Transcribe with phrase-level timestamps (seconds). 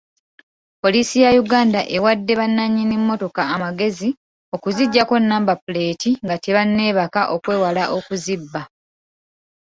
[0.81, 4.09] Poliisi ya Uganda ewadde bannanyini mmotoka amagezi
[4.55, 8.61] okuzijjako namba puleti nga tebanneebaka okwewala okuzibba.